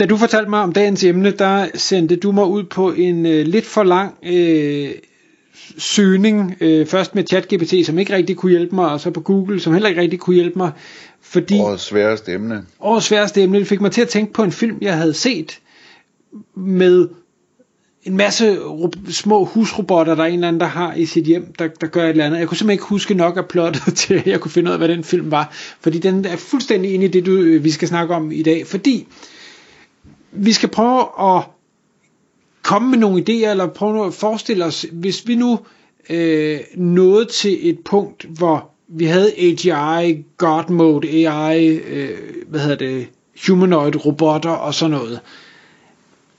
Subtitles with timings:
[0.00, 3.46] Da du fortalte mig om dagens emne, der sendte du mig ud på en øh,
[3.46, 4.90] lidt for lang øh,
[5.78, 6.56] søgning.
[6.60, 9.72] Øh, først med ChatGPT, som ikke rigtig kunne hjælpe mig, og så på Google, som
[9.72, 10.70] heller ikke rigtig kunne hjælpe mig.
[11.20, 12.64] Fordi Årets sværeste emne.
[12.80, 15.58] årets sværeste emne, det fik mig til at tænke på en film, jeg havde set
[16.56, 17.08] med
[18.02, 18.58] en masse
[19.10, 22.04] små husrobotter, der er en eller anden, der har i sit hjem, der, der gør
[22.04, 22.38] et eller andet.
[22.38, 24.78] Jeg kunne simpelthen ikke huske nok af plottet til, at jeg kunne finde ud af,
[24.78, 25.48] hvad den film var.
[25.80, 28.66] Fordi den er fuldstændig inde i det, du, øh, vi skal snakke om i dag.
[28.66, 29.06] Fordi
[30.32, 31.42] vi skal prøve at
[32.62, 35.58] komme med nogle idéer, eller prøve at forestille os, hvis vi nu
[36.10, 42.76] øh, nåede til et punkt, hvor vi havde AGI, God Mode, AI, øh, hvad hedder
[42.76, 43.08] det,
[43.46, 45.20] humanoid robotter og sådan noget.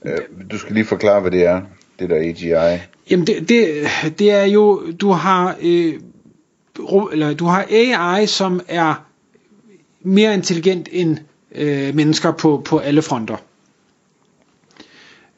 [0.04, 0.18] Øh,
[0.50, 1.62] Du skal lige forklare, hvad det er,
[1.98, 2.80] det der AGI.
[3.10, 3.68] Jamen det, det,
[4.18, 5.94] det er jo, du har, øh,
[7.12, 9.06] eller du har AI, som er
[10.00, 11.16] mere intelligent end
[11.54, 13.36] øh, mennesker på, på alle fronter.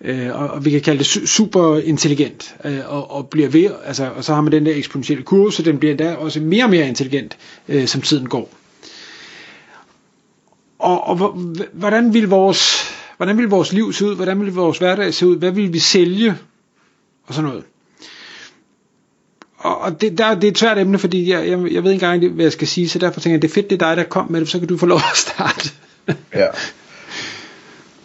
[0.05, 3.71] Øh, og, og vi kan kalde det su- super intelligent øh, og, og bliver ved,
[3.85, 6.65] altså, og så har man den der eksponentielle kurve, så den bliver endda også mere
[6.65, 7.37] og mere intelligent,
[7.69, 8.51] øh, som tiden går.
[10.79, 11.17] Og, og
[11.73, 14.17] hvordan vil vores hvordan vil vores liv se ud?
[14.17, 15.37] Hvordan vil vores hverdag se ud?
[15.37, 16.35] Hvad vil vi sælge?
[17.27, 17.65] Og sådan noget.
[19.59, 22.07] Og, og det, der, det er et svært emne, fordi jeg, jeg, jeg ved ikke
[22.07, 23.97] engang, hvad jeg skal sige, så derfor tænker jeg, det er fedt, det er dig,
[23.97, 25.71] der kom med det, så kan du få lov at starte.
[26.35, 26.47] Ja.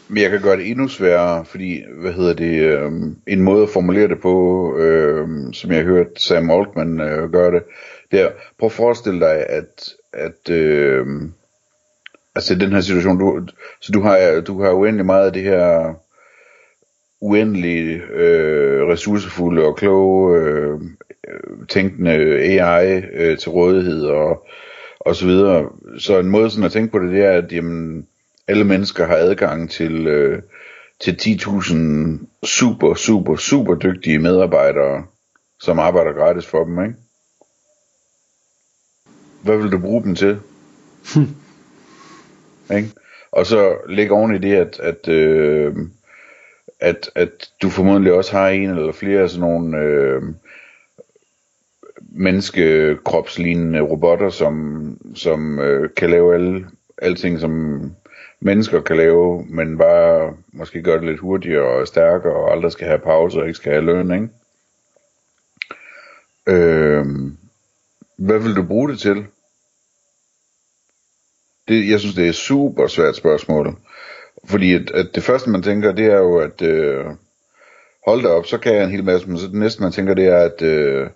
[0.09, 2.91] Men jeg kan gøre det endnu sværere, fordi, hvad hedder det, øh,
[3.27, 7.51] en måde at formulere det på, øh, som jeg har hørt Sam Altman øh, gøre
[7.51, 7.63] det,
[8.11, 8.29] det er,
[8.59, 11.05] prøv at forestille dig, at, at øh,
[12.35, 13.47] altså den her situation, du,
[13.81, 15.93] så du har, du har uendelig meget af det her
[17.21, 20.79] uendelig øh, ressourcefulde og kloge, øh,
[21.69, 24.47] tænkende AI øh, til rådighed og,
[24.99, 25.69] og så videre.
[25.97, 28.07] Så en måde sådan at tænke på det, det er, at jamen,
[28.49, 30.41] alle mennesker har adgang til, øh,
[30.99, 35.05] til 10.000 super, super, super dygtige medarbejdere,
[35.59, 36.95] som arbejder gratis for dem, ikke?
[39.43, 40.39] Hvad vil du bruge dem til?
[42.77, 42.89] ikke?
[43.31, 45.75] Og så lægge oven i det, at, at, øh,
[46.79, 50.21] at, at du formodentlig også har en eller flere af sådan nogle øh,
[52.01, 56.67] menneskekropslignende robotter, som, som øh, kan lave alle,
[56.97, 57.83] alting, som
[58.39, 62.87] mennesker kan lave, men bare måske gøre det lidt hurtigere og stærkere, og aldrig skal
[62.87, 64.29] have pause og ikke skal have løn, ikke?
[66.47, 67.05] Øh,
[68.17, 69.25] hvad vil du bruge det til?
[71.67, 73.77] Det, jeg synes, det er et super svært spørgsmål.
[74.45, 77.05] Fordi at, at det første, man tænker, det er jo, at øh,
[78.07, 80.13] hold da op, så kan jeg en hel masse, men så det næste, man tænker,
[80.13, 81.09] det er, at øh,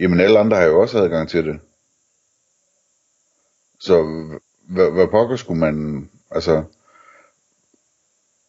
[0.00, 1.60] jamen alle andre har jo også adgang til det.
[3.80, 4.02] Så
[4.68, 6.64] hvad, hvad pokker skulle man, altså,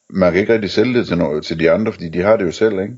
[0.10, 2.46] man kan ikke rigtig sælge det til, no- til de andre, fordi de har det
[2.46, 2.96] jo selv, ikke?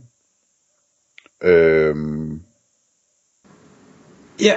[1.43, 2.41] Øhm,
[4.41, 4.55] Ja,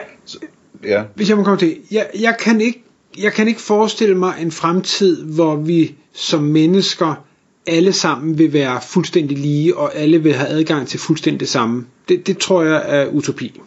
[0.84, 2.82] ja, hvis jeg må komme til, jeg, jeg, kan ikke,
[3.18, 7.26] jeg kan ikke forestille mig en fremtid, hvor vi som mennesker
[7.66, 11.86] alle sammen vil være fuldstændig lige, og alle vil have adgang til fuldstændig det samme.
[12.08, 13.60] Det, det tror jeg er utopi.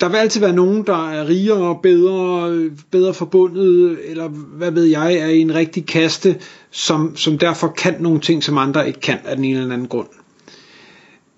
[0.00, 5.14] Der vil altid være nogen, der er rigere, bedre, bedre forbundet, eller hvad ved jeg,
[5.14, 6.36] er i en rigtig kaste,
[6.70, 9.88] som, som derfor kan nogle ting, som andre ikke kan af den ene eller anden
[9.88, 10.08] grund.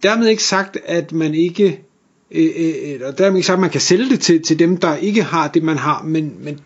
[0.02, 1.84] Dermed ikke sagt, at man ikke
[2.30, 4.96] øh, øh, eller dermed ikke sagt, at man kan sælge det til, til dem, der
[4.96, 6.60] ikke har det, man har, men, men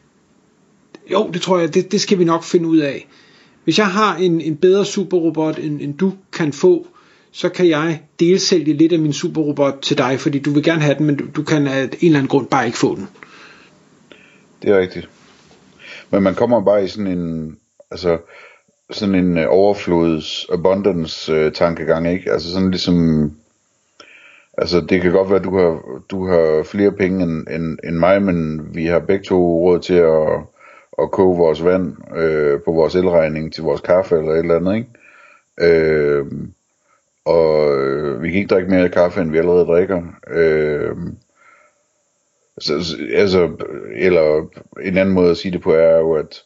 [1.13, 3.09] jo, det tror jeg, det, det skal vi nok finde ud af.
[3.65, 6.87] Hvis jeg har en, en bedre superrobot, end, end du kan få,
[7.33, 10.99] så kan jeg delsælge lidt af min superrobot til dig, fordi du vil gerne have
[10.99, 13.09] den, men du, du kan af en eller anden grund bare ikke få den.
[14.63, 15.09] det er rigtigt.
[16.11, 17.57] Men man kommer bare i sådan en,
[17.91, 18.19] altså,
[18.91, 22.33] sådan en øh, overflods abundance øh, tankegang, ikke?
[22.33, 23.31] Altså sådan ligesom,
[24.59, 27.97] altså det kan godt være, at du har, du har flere penge end, end, end
[27.97, 30.29] mig, men vi har begge to råd til at,
[31.03, 34.77] at koge vores vand øh, på vores elregning til vores kaffe eller et eller andet,
[34.77, 34.89] ikke?
[35.61, 36.27] Øh,
[37.25, 40.03] og øh, vi kan ikke drikke mere kaffe, end vi allerede drikker.
[40.31, 40.97] Øh,
[42.59, 43.51] så, så- altså,
[43.97, 44.47] eller
[44.83, 46.43] en anden måde at sige det på er jo, at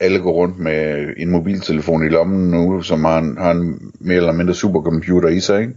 [0.00, 4.16] alle går rundt med en mobiltelefon i lommen nu, som har en, har en mere
[4.16, 5.74] eller mindre supercomputer i sig, ikke?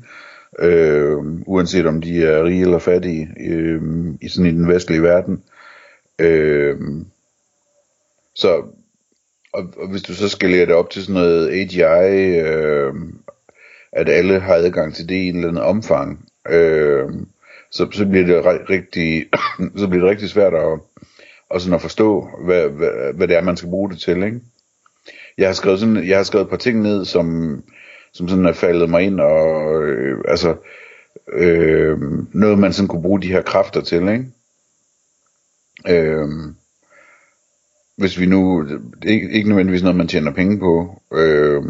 [0.59, 1.17] Øh,
[1.47, 3.81] uanset om de er rige eller fattige øh,
[4.21, 5.43] i sådan i den vestlige verden.
[6.19, 6.77] Øh,
[8.35, 8.63] så
[9.53, 12.93] og, og hvis du så skalerer det op til sådan noget AGI, øh,
[13.95, 17.09] at alle har adgang til det i en eller anden omfang, øh,
[17.71, 19.25] så, så bliver det rigtig,
[19.79, 20.79] så bliver det rigtig svært at,
[21.49, 24.39] og sådan at forstå, hvad, hvad, hvad det er, man skal bruge det til, ikke?
[25.37, 27.63] Jeg har skrevet, sådan, jeg har skrevet et par ting ned, som,
[28.13, 30.55] som sådan er faldet mig ind, og øh, altså,
[31.33, 31.97] øh,
[32.33, 34.25] noget man sådan kunne bruge de her kræfter til, ikke?
[35.87, 36.29] Øh,
[37.97, 38.67] hvis vi nu,
[39.05, 41.63] ikke, ikke nødvendigvis noget, man tjener penge på, øh,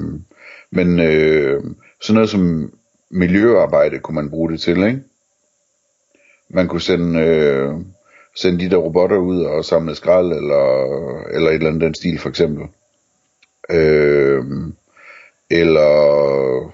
[0.71, 1.63] men øh,
[2.05, 2.73] sådan noget som
[3.11, 5.03] miljøarbejde kunne man bruge det til, ikke?
[6.49, 7.73] Man kunne sende, øh,
[8.35, 10.63] sende de der robotter ud og samle skrald, eller,
[11.27, 12.67] eller et eller andet den stil for eksempel.
[13.69, 14.43] Øh,
[15.49, 16.71] eller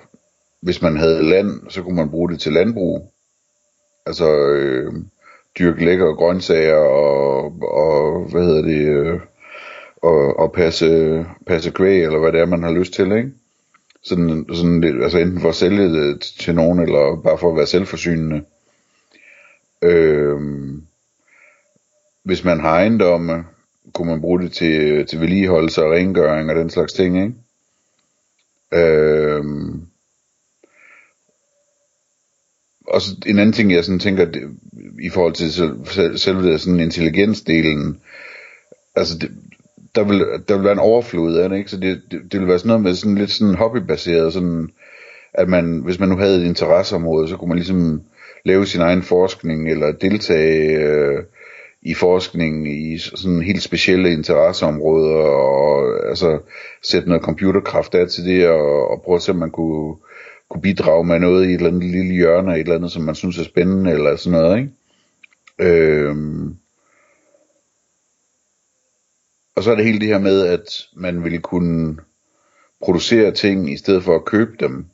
[0.61, 3.11] hvis man havde land, så kunne man bruge det til landbrug.
[4.05, 4.93] Altså øh,
[5.59, 9.19] dyrke lækre grøntsager og, og hvad hedder det, øh,
[10.01, 13.31] og, og passe, passe kvæg, eller hvad det er, man har lyst til, ikke?
[14.03, 17.57] Sådan, sådan lidt, altså enten for at sælge det til nogen, eller bare for at
[17.57, 18.43] være selvforsynende.
[19.81, 20.39] Øh,
[22.23, 23.45] hvis man har ejendomme,
[23.93, 27.33] kunne man bruge det til, til vedligeholdelse og rengøring og den slags ting, ikke?
[28.73, 29.43] Øh,
[32.87, 34.57] og så en anden ting, jeg sådan tænker, det,
[35.01, 38.01] i forhold til selv, selv, selve sådan intelligensdelen,
[38.95, 39.31] altså det,
[39.95, 41.71] der vil, der vil være en overflod af det, ikke?
[41.71, 44.69] Så det, det, det vil være sådan noget med sådan lidt sådan hobbybaseret, sådan,
[45.33, 48.01] at man, hvis man nu havde et interesseområde, så kunne man ligesom
[48.45, 51.23] lave sin egen forskning, eller deltage øh,
[51.81, 56.39] i forskning i sådan helt specielle interesseområder, og altså
[56.83, 59.95] sætte noget computerkraft af til det, og, og prøve at se, om man kunne,
[60.49, 63.15] kunne bidrage med noget i et eller andet lille hjørne, et eller andet, som man
[63.15, 64.71] synes er spændende, eller sådan noget, ikke?
[65.59, 66.55] Øhm,
[69.55, 71.97] og så er det hele det her med, at man vil kunne
[72.81, 74.85] producere ting, i stedet for at købe dem.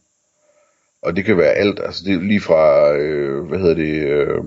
[1.02, 4.44] Og det kan være alt, altså det er lige fra, øh, hvad hedder det, øh,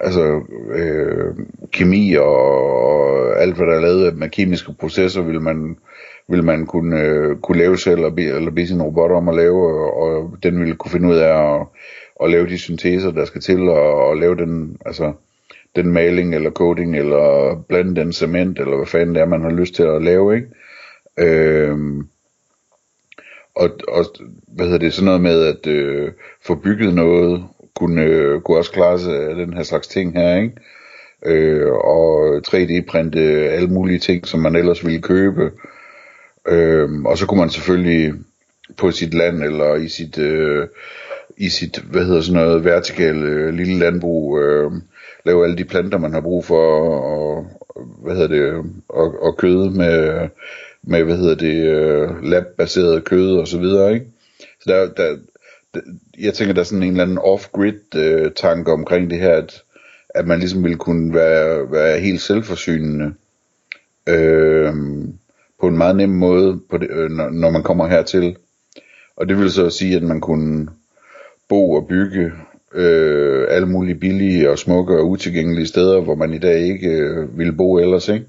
[0.00, 0.40] altså
[0.74, 1.34] øh,
[1.72, 2.36] kemi og,
[2.84, 5.76] og alt hvad der er lavet med kemiske processer, vil man,
[6.28, 9.66] vil man kunne, øh, kunne lave selv, og eller bede sin robot om at lave,
[9.66, 11.66] og, og den vil kunne finde ud af at,
[12.24, 15.12] at lave de synteser, der skal til, og, og lave den, altså
[15.76, 19.50] den maling eller coating, eller blande den cement, eller hvad fanden det er, man har
[19.50, 20.48] lyst til at lave, ikke?
[21.18, 22.08] Øhm,
[23.54, 24.04] og, og
[24.48, 26.12] hvad hedder det, sådan noget med at øh,
[26.46, 27.44] få bygget noget,
[27.76, 30.54] kunne, øh, kunne også klare sig af den her slags ting her, ikke?
[31.26, 33.20] Øh, og 3D-printe
[33.50, 35.50] alle mulige ting, som man ellers ville købe.
[36.48, 38.14] Øh, og så kunne man selvfølgelig
[38.76, 40.68] på sit land, eller i sit, øh,
[41.36, 44.72] i sit hvad hedder sådan noget, vertikale øh, lille landbrug, øh,
[45.24, 47.46] lave alle de planter, man har brug for, og,
[48.02, 50.28] hvad hedder det, og, og kød med,
[50.82, 51.56] med, hvad hedder det,
[52.08, 54.06] uh, lab-baseret kød og så videre, ikke?
[54.60, 55.16] Så der, der,
[56.18, 59.62] jeg tænker, der er sådan en eller anden off-grid uh, tanke omkring det her, at,
[60.08, 63.14] at man ligesom ville kunne være, være helt selvforsynende,
[64.06, 64.74] øh,
[65.60, 68.36] på en meget nem måde, på det, øh, når, når man kommer hertil.
[69.16, 70.68] Og det vil så sige, at man kunne
[71.48, 72.32] bo og bygge
[72.74, 77.38] øh, alle mulige billige og smukke og utilgængelige steder, hvor man i dag ikke øh,
[77.38, 78.26] ville bo ellers, ikke?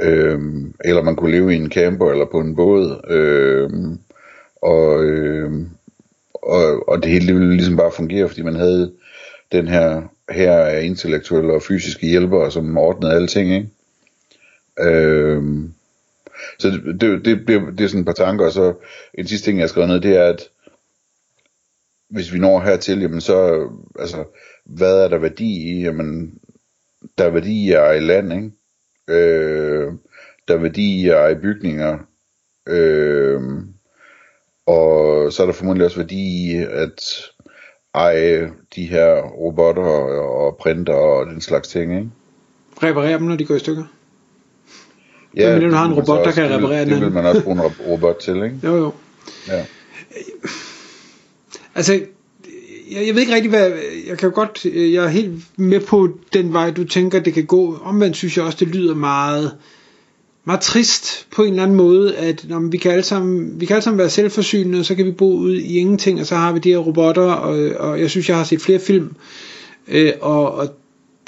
[0.00, 3.98] Øhm, eller man kunne leve i en camper eller på en båd, Øhm,
[4.62, 5.68] og, øhm,
[6.32, 8.92] og, og det hele det ville ligesom bare fungere, fordi man havde
[9.52, 13.68] den her her af intellektuelle og fysiske hjælpere, som ordnede alle ting, ikke?
[14.80, 15.72] Øhm,
[16.58, 18.74] så det, det, det, det, det er sådan et par tanker, og så
[19.14, 20.48] en sidste ting, jeg har skrevet ned, det er, at
[22.10, 23.68] hvis vi når hertil, jamen så,
[23.98, 24.24] altså,
[24.64, 25.82] hvad er der værdi i?
[25.82, 26.38] Jamen,
[27.18, 28.50] der er værdi i at eje land, ikke?
[29.08, 29.92] Øh,
[30.48, 31.98] der er værdi i at eje bygninger.
[32.68, 33.40] Øh,
[34.66, 37.30] og så er der formodentlig også værdi i at
[37.94, 39.82] eje de her robotter
[40.22, 42.10] og printer og den slags ting, ikke?
[42.82, 43.84] Reparere dem, når de går i stykker?
[45.36, 46.88] Ja, men du har en robot, der kan reparere det.
[46.88, 48.58] Det vil man også bruge en robot til, ikke?
[48.64, 48.92] Jo, jo.
[49.48, 49.64] Ja.
[51.74, 51.92] Altså,
[52.90, 53.72] jeg, jeg ved ikke rigtig, hvad...
[54.08, 54.64] Jeg kan godt...
[54.64, 57.78] Jeg er helt med på den vej, du tænker, det kan gå.
[57.82, 59.52] Omvendt synes jeg også, det lyder meget
[60.46, 63.74] meget trist på en eller anden måde, at når vi, kan alle sammen, vi kan
[63.74, 66.52] alle sammen være selvforsynende, og så kan vi bo ud i ingenting, og så har
[66.52, 69.14] vi de her robotter, og, og jeg synes, jeg har set flere film,
[69.88, 70.68] øh, og, og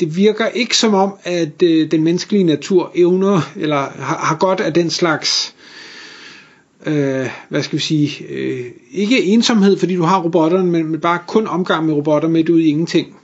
[0.01, 4.61] det virker ikke som om, at øh, den menneskelige natur evner, eller har, har godt
[4.61, 5.55] af den slags,
[6.87, 11.19] øh, hvad skal vi sige, øh, ikke ensomhed, fordi du har robotterne, men, men bare
[11.29, 13.17] kun omgang med robotter midt ud i ingenting.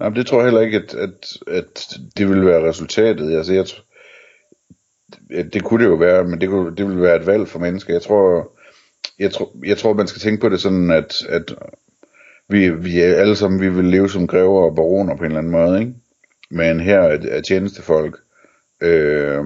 [0.00, 3.36] Nej, det tror jeg heller ikke, at, at, at det vil være resultatet.
[3.36, 3.66] Altså, jeg,
[5.52, 7.92] det kunne det jo være, men det, kunne, det ville være et valg for mennesker.
[7.92, 8.52] Jeg tror,
[9.18, 11.54] jeg tror, jeg tror man skal tænke på det sådan, at, at
[12.48, 15.38] vi, vi er alle sammen, vi vil leve som grever og baroner på en eller
[15.38, 15.94] anden måde, ikke?
[16.50, 18.18] Men her er, er tjenestefolk,
[18.82, 19.44] øh,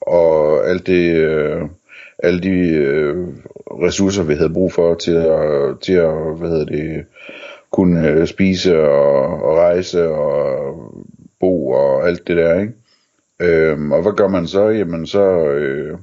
[0.00, 1.62] og alt det, øh,
[2.22, 3.16] alle de øh,
[3.70, 7.04] ressourcer, vi havde brug for til at, til at hvad hedder det,
[7.70, 10.74] kunne øh, spise og, og rejse og
[11.40, 12.72] bo og alt det der, ikke?
[13.40, 14.68] Øhm, og hvad gør man så?
[14.68, 15.98] Jamen så, øh,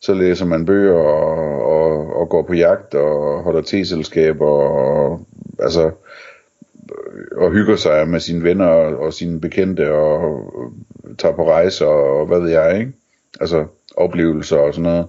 [0.00, 5.20] så læser man bøger og, og, og går på jagt og holder teselskaber og,
[5.58, 5.90] altså,
[7.36, 10.52] og hygger sig med sine venner og, og sine bekendte og
[11.18, 12.92] tager på rejser og hvad ved jeg, ikke?
[13.40, 15.06] Altså oplevelser og sådan noget.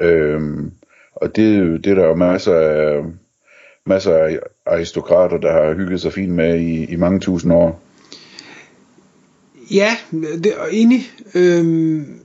[0.00, 0.70] Øhm,
[1.14, 3.02] og det, det er der jo masser af,
[3.86, 7.82] masser af aristokrater, der har hygget sig fint med i, i mange tusind år.
[9.70, 11.10] Ja, det er enig.
[11.34, 12.20] Øhm,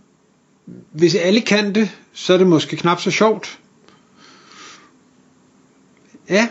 [0.91, 3.59] hvis alle kan det, så er det måske knap så sjovt.
[6.29, 6.47] Ja,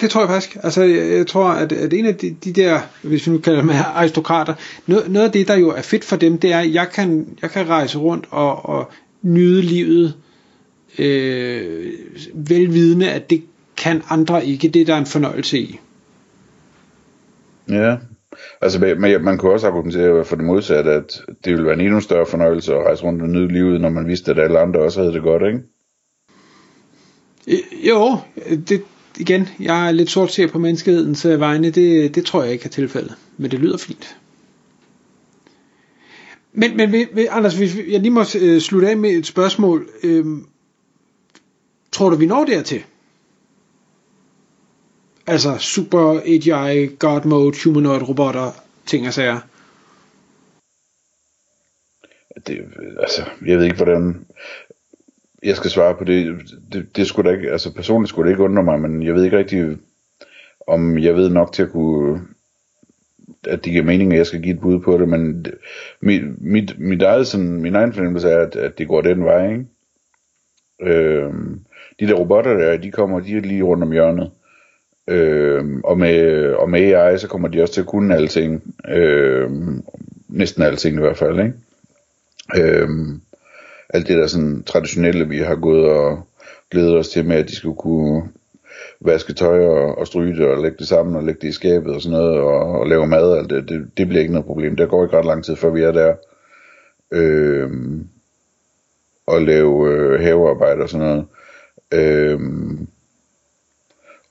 [0.00, 0.56] det tror jeg faktisk.
[0.62, 3.60] Altså, jeg, jeg tror, at, at en af de, de der, hvis vi nu kalder
[3.60, 4.54] dem aristokrater,
[4.86, 7.38] noget, noget af det, der jo er fedt for dem, det er, at jeg kan,
[7.42, 8.90] jeg kan rejse rundt og, og
[9.26, 10.14] nyde livet,
[10.98, 11.92] øh,
[12.34, 13.42] velvidende, at det
[13.76, 14.68] kan andre ikke.
[14.68, 15.78] Det er der en fornøjelse i.
[17.68, 17.96] Ja,
[18.60, 22.00] altså man, man kunne også argumentere for det modsatte, at det ville være en endnu
[22.00, 25.00] større fornøjelse at rejse rundt og nyde livet, når man vidste, at alle andre også
[25.00, 25.62] havde det godt, ikke?
[27.88, 28.16] Jo,
[28.68, 28.82] det,
[29.18, 32.68] igen, jeg er lidt sort på menneskehedens øh, vegne, det, det tror jeg ikke er
[32.68, 34.16] tilfældet, men det lyder fint.
[36.58, 39.88] Men, men Anders, hvis jeg lige må øh, slutte af med et spørgsmål.
[40.02, 40.46] Øhm,
[41.92, 42.84] tror du, vi når dertil?
[45.26, 48.52] Altså super AGI, God mode, humanoid robotter,
[48.86, 49.40] ting og sager.
[52.46, 52.58] Det,
[53.00, 54.26] altså, jeg ved ikke, hvordan
[55.42, 56.42] jeg skal svare på det.
[56.72, 59.24] Det, det skulle da ikke, altså personligt skulle det ikke undre mig, men jeg ved
[59.24, 59.78] ikke rigtig,
[60.66, 62.20] om jeg ved nok til at kunne,
[63.46, 65.46] at det giver mening, at jeg skal give et bud på det, men
[66.00, 69.50] mit, mit, mit eget, sådan, min egen fornemmelse er, at, at det går den vej,
[69.50, 69.66] ikke?
[70.82, 71.60] Øhm,
[72.00, 74.30] de der robotter der, de kommer, de er lige rundt om hjørnet.
[75.08, 78.74] Øhm, og, med, og med AI, så kommer de også til at kunne alting.
[78.88, 79.82] Øhm,
[80.28, 81.54] næsten alting i hvert fald, ikke?
[82.56, 83.20] Øhm,
[83.88, 86.26] alt det der sådan traditionelle, vi har gået og
[86.70, 88.22] glædet os til med, at de skulle kunne
[89.00, 91.94] vaske tøj og, og stryge det og lægge det sammen og lægge det i skabet
[91.94, 94.46] og sådan noget og, og lave mad og alt det, det, det bliver ikke noget
[94.46, 94.76] problem.
[94.76, 96.14] Der går ikke ret lang tid, før vi er der.
[97.12, 98.08] Øhm,
[99.26, 101.26] og lave øh, havearbejde og sådan noget.
[101.92, 102.88] Øhm,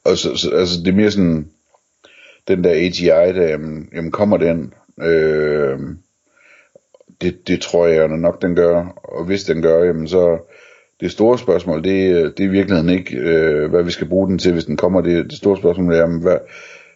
[0.03, 1.51] og så, så, altså det er mere sådan,
[2.47, 4.73] den der AGI, der, jamen, jamen kommer den?
[5.01, 5.79] Øh,
[7.21, 8.85] det, det tror jeg nok, den gør.
[9.03, 10.37] Og hvis den gør, jamen så,
[10.99, 14.37] det store spørgsmål, det, det er i virkeligheden ikke, øh, hvad vi skal bruge den
[14.37, 15.01] til, hvis den kommer.
[15.01, 16.37] Det, det store spørgsmål er, jamen, hvad,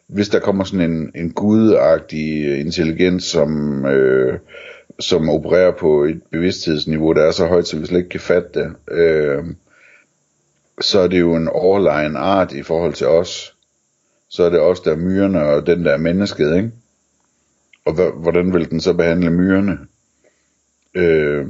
[0.08, 4.40] hvis der kommer sådan en, en gudagtig intelligens, som, øh,
[5.00, 8.50] som opererer på et bevidsthedsniveau, der er så højt, så vi slet ikke kan fatte
[8.54, 9.44] det, øh,
[10.82, 13.56] så er det jo en overlegen art i forhold til os.
[14.30, 16.72] Så er det os, der er myrerne, og den der er mennesket, ikke?
[17.86, 19.78] Og hvordan vil den så behandle myrerne?
[20.96, 21.48] Øh,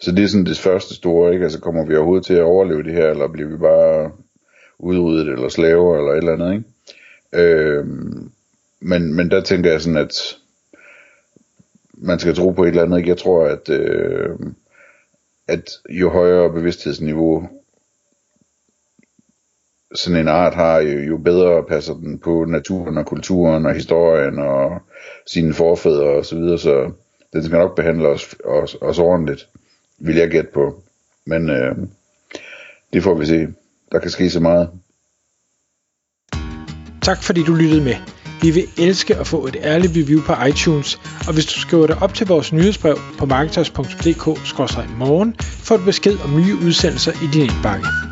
[0.00, 1.44] så det er sådan det første store, ikke?
[1.44, 4.10] Altså kommer vi overhovedet til at overleve det her, eller bliver vi bare
[4.78, 6.64] udryddet, eller slaver, eller et eller andet, ikke?
[7.32, 8.30] Øhm,
[8.80, 10.36] men, men der tænker jeg sådan, at
[11.92, 13.08] man skal tro på et eller andet, ikke?
[13.08, 14.30] Jeg tror, at, øh,
[15.48, 17.48] at jo højere bevidsthedsniveau
[19.94, 24.38] sådan en art har, jo, jo bedre passer den på naturen og kulturen og historien
[24.38, 24.82] og
[25.26, 26.90] sine forfædre og så videre, så
[27.32, 29.48] den skal nok behandle os, os, os ordentligt,
[29.98, 30.82] vil jeg gætte på.
[31.26, 31.76] Men øh,
[32.92, 33.46] det får vi se.
[33.92, 34.70] Der kan ske så meget.
[37.02, 37.94] Tak fordi du lyttede med.
[38.42, 42.02] Vi vil elske at få et ærligt review på iTunes, og hvis du skriver dig
[42.02, 48.07] op til vores nyhedsbrev på marketers.dk-morgen, får du besked om nye udsendelser i din indbakke.